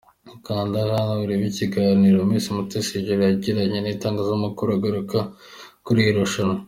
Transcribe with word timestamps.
Kanda 0.45 0.77
hano 0.93 1.13
urebe 1.23 1.45
ikiganiro 1.51 2.17
Miss 2.29 2.45
Mutesi 2.55 2.95
Jolly 3.05 3.23
yagiranye 3.29 3.79
n'itangazamakuru 3.81 4.69
agaruka 4.77 5.17
kuri 5.85 5.99
iri 6.03 6.13
rushanwa. 6.19 6.57